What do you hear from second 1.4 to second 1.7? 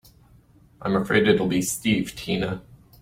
be